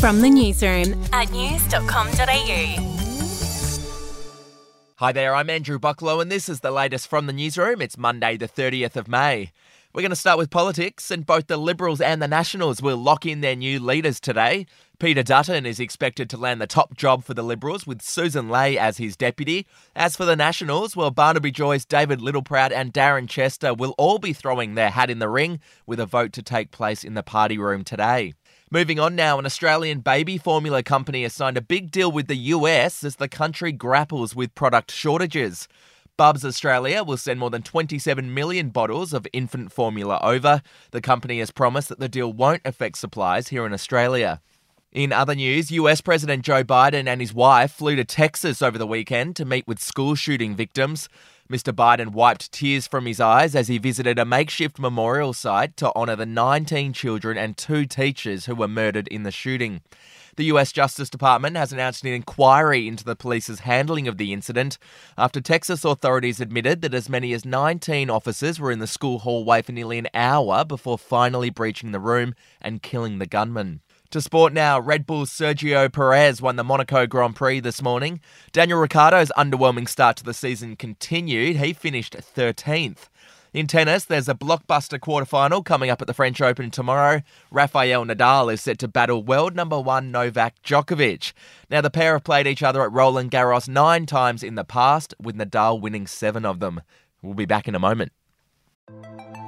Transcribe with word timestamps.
From 0.00 0.20
the 0.20 0.30
newsroom 0.30 1.02
at 1.12 1.32
news.com.au. 1.32 2.94
Hi 4.94 5.12
there, 5.12 5.34
I'm 5.34 5.50
Andrew 5.50 5.80
Bucklow, 5.80 6.20
and 6.22 6.30
this 6.30 6.48
is 6.48 6.60
the 6.60 6.70
latest 6.70 7.08
from 7.08 7.26
the 7.26 7.32
newsroom. 7.32 7.82
It's 7.82 7.98
Monday, 7.98 8.36
the 8.36 8.46
30th 8.46 8.94
of 8.94 9.08
May. 9.08 9.50
We're 9.92 10.02
going 10.02 10.10
to 10.10 10.16
start 10.16 10.38
with 10.38 10.50
politics, 10.50 11.10
and 11.10 11.26
both 11.26 11.48
the 11.48 11.56
Liberals 11.56 12.00
and 12.00 12.22
the 12.22 12.28
Nationals 12.28 12.80
will 12.80 12.96
lock 12.96 13.26
in 13.26 13.40
their 13.40 13.56
new 13.56 13.80
leaders 13.80 14.20
today. 14.20 14.66
Peter 15.00 15.24
Dutton 15.24 15.66
is 15.66 15.80
expected 15.80 16.30
to 16.30 16.36
land 16.36 16.60
the 16.60 16.68
top 16.68 16.96
job 16.96 17.24
for 17.24 17.34
the 17.34 17.42
Liberals 17.42 17.84
with 17.84 18.00
Susan 18.00 18.48
Ley 18.48 18.78
as 18.78 18.98
his 18.98 19.16
deputy. 19.16 19.66
As 19.96 20.14
for 20.14 20.24
the 20.24 20.36
Nationals, 20.36 20.94
well, 20.94 21.10
Barnaby 21.10 21.50
Joyce, 21.50 21.84
David 21.84 22.20
Littleproud, 22.20 22.70
and 22.70 22.92
Darren 22.92 23.28
Chester 23.28 23.74
will 23.74 23.96
all 23.98 24.20
be 24.20 24.32
throwing 24.32 24.74
their 24.74 24.90
hat 24.90 25.10
in 25.10 25.18
the 25.18 25.28
ring 25.28 25.58
with 25.86 25.98
a 25.98 26.06
vote 26.06 26.32
to 26.34 26.42
take 26.42 26.70
place 26.70 27.02
in 27.02 27.14
the 27.14 27.24
party 27.24 27.58
room 27.58 27.82
today. 27.82 28.34
Moving 28.70 29.00
on 29.00 29.16
now, 29.16 29.38
an 29.38 29.46
Australian 29.46 30.00
baby 30.00 30.36
formula 30.36 30.82
company 30.82 31.22
has 31.22 31.32
signed 31.32 31.56
a 31.56 31.62
big 31.62 31.90
deal 31.90 32.12
with 32.12 32.26
the 32.26 32.36
US 32.36 33.02
as 33.02 33.16
the 33.16 33.26
country 33.26 33.72
grapples 33.72 34.36
with 34.36 34.54
product 34.54 34.90
shortages. 34.90 35.68
Bubs 36.18 36.44
Australia 36.44 37.02
will 37.02 37.16
send 37.16 37.40
more 37.40 37.48
than 37.48 37.62
27 37.62 38.34
million 38.34 38.68
bottles 38.68 39.14
of 39.14 39.26
infant 39.32 39.72
formula 39.72 40.20
over. 40.22 40.60
The 40.90 41.00
company 41.00 41.38
has 41.38 41.50
promised 41.50 41.88
that 41.88 41.98
the 41.98 42.10
deal 42.10 42.30
won't 42.30 42.60
affect 42.66 42.98
supplies 42.98 43.48
here 43.48 43.64
in 43.64 43.72
Australia. 43.72 44.42
In 44.92 45.14
other 45.14 45.34
news, 45.34 45.70
US 45.70 46.02
President 46.02 46.44
Joe 46.44 46.62
Biden 46.62 47.06
and 47.06 47.22
his 47.22 47.32
wife 47.32 47.72
flew 47.72 47.96
to 47.96 48.04
Texas 48.04 48.60
over 48.60 48.76
the 48.76 48.86
weekend 48.86 49.34
to 49.36 49.46
meet 49.46 49.66
with 49.66 49.80
school 49.80 50.14
shooting 50.14 50.54
victims. 50.54 51.08
Mr. 51.50 51.72
Biden 51.72 52.12
wiped 52.12 52.52
tears 52.52 52.86
from 52.86 53.06
his 53.06 53.20
eyes 53.20 53.54
as 53.54 53.68
he 53.68 53.78
visited 53.78 54.18
a 54.18 54.26
makeshift 54.26 54.78
memorial 54.78 55.32
site 55.32 55.78
to 55.78 55.90
honour 55.96 56.14
the 56.14 56.26
19 56.26 56.92
children 56.92 57.38
and 57.38 57.56
two 57.56 57.86
teachers 57.86 58.44
who 58.44 58.54
were 58.54 58.68
murdered 58.68 59.08
in 59.08 59.22
the 59.22 59.30
shooting. 59.30 59.80
The 60.36 60.44
US 60.52 60.72
Justice 60.72 61.08
Department 61.08 61.56
has 61.56 61.72
announced 61.72 62.04
an 62.04 62.12
inquiry 62.12 62.86
into 62.86 63.02
the 63.02 63.16
police's 63.16 63.60
handling 63.60 64.06
of 64.06 64.18
the 64.18 64.34
incident 64.34 64.76
after 65.16 65.40
Texas 65.40 65.86
authorities 65.86 66.38
admitted 66.38 66.82
that 66.82 66.92
as 66.92 67.08
many 67.08 67.32
as 67.32 67.46
19 67.46 68.10
officers 68.10 68.60
were 68.60 68.70
in 68.70 68.78
the 68.78 68.86
school 68.86 69.20
hallway 69.20 69.62
for 69.62 69.72
nearly 69.72 69.96
an 69.96 70.08
hour 70.12 70.66
before 70.66 70.98
finally 70.98 71.48
breaching 71.48 71.92
the 71.92 71.98
room 71.98 72.34
and 72.60 72.82
killing 72.82 73.18
the 73.18 73.26
gunman. 73.26 73.80
To 74.12 74.22
sport 74.22 74.54
now, 74.54 74.80
Red 74.80 75.04
Bull's 75.04 75.30
Sergio 75.30 75.92
Perez 75.92 76.40
won 76.40 76.56
the 76.56 76.64
Monaco 76.64 77.06
Grand 77.06 77.36
Prix 77.36 77.60
this 77.60 77.82
morning. 77.82 78.22
Daniel 78.52 78.78
Ricciardo's 78.78 79.30
underwhelming 79.36 79.86
start 79.86 80.16
to 80.16 80.24
the 80.24 80.32
season 80.32 80.76
continued. 80.76 81.56
He 81.56 81.74
finished 81.74 82.16
13th. 82.16 83.10
In 83.52 83.66
tennis, 83.66 84.06
there's 84.06 84.28
a 84.30 84.34
blockbuster 84.34 84.98
quarterfinal 84.98 85.62
coming 85.62 85.90
up 85.90 86.00
at 86.00 86.06
the 86.06 86.14
French 86.14 86.40
Open 86.40 86.70
tomorrow. 86.70 87.20
Rafael 87.50 88.06
Nadal 88.06 88.50
is 88.50 88.62
set 88.62 88.78
to 88.78 88.88
battle 88.88 89.22
world 89.22 89.54
number 89.54 89.78
one 89.78 90.10
Novak 90.10 90.62
Djokovic. 90.62 91.34
Now, 91.70 91.82
the 91.82 91.90
pair 91.90 92.14
have 92.14 92.24
played 92.24 92.46
each 92.46 92.62
other 92.62 92.82
at 92.82 92.92
Roland 92.92 93.30
Garros 93.30 93.68
nine 93.68 94.06
times 94.06 94.42
in 94.42 94.54
the 94.54 94.64
past, 94.64 95.14
with 95.20 95.36
Nadal 95.36 95.82
winning 95.82 96.06
seven 96.06 96.46
of 96.46 96.60
them. 96.60 96.80
We'll 97.20 97.34
be 97.34 97.44
back 97.44 97.68
in 97.68 97.74
a 97.74 97.78
moment. 97.78 98.12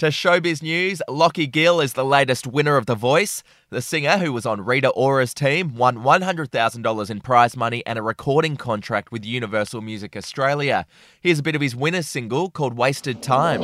To 0.00 0.06
showbiz 0.06 0.62
news, 0.62 1.02
Lachie 1.10 1.52
Gill 1.52 1.78
is 1.82 1.92
the 1.92 2.06
latest 2.06 2.46
winner 2.46 2.78
of 2.78 2.86
The 2.86 2.94
Voice. 2.94 3.42
The 3.68 3.82
singer, 3.82 4.16
who 4.16 4.32
was 4.32 4.46
on 4.46 4.64
Rita 4.64 4.88
Ora's 4.88 5.34
team, 5.34 5.74
won 5.74 5.98
$100,000 5.98 7.10
in 7.10 7.20
prize 7.20 7.54
money 7.54 7.84
and 7.84 7.98
a 7.98 8.02
recording 8.02 8.56
contract 8.56 9.12
with 9.12 9.26
Universal 9.26 9.82
Music 9.82 10.16
Australia. 10.16 10.86
Here's 11.20 11.40
a 11.40 11.42
bit 11.42 11.54
of 11.54 11.60
his 11.60 11.76
winner's 11.76 12.08
single 12.08 12.48
called 12.48 12.78
Wasted 12.78 13.22
Time. 13.22 13.60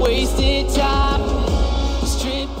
Wasted 0.00 0.68
time. 0.74 1.37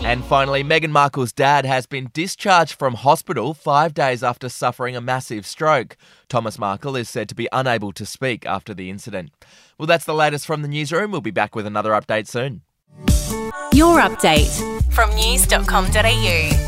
And 0.08 0.24
finally, 0.24 0.64
Meghan 0.64 0.88
Markle's 0.88 1.34
dad 1.34 1.66
has 1.66 1.84
been 1.84 2.08
discharged 2.14 2.78
from 2.78 2.94
hospital 2.94 3.52
five 3.52 3.92
days 3.92 4.22
after 4.22 4.48
suffering 4.48 4.96
a 4.96 5.02
massive 5.02 5.44
stroke. 5.44 5.98
Thomas 6.30 6.58
Markle 6.58 6.96
is 6.96 7.10
said 7.10 7.28
to 7.28 7.34
be 7.34 7.46
unable 7.52 7.92
to 7.92 8.06
speak 8.06 8.46
after 8.46 8.72
the 8.72 8.88
incident. 8.88 9.32
Well, 9.76 9.86
that's 9.86 10.06
the 10.06 10.14
latest 10.14 10.46
from 10.46 10.62
the 10.62 10.68
newsroom. 10.68 11.10
We'll 11.10 11.20
be 11.20 11.30
back 11.30 11.54
with 11.54 11.66
another 11.66 11.90
update 11.90 12.26
soon. 12.26 12.62
Your 13.74 14.00
update 14.00 14.48
from 14.94 15.14
news.com.au. 15.14 16.67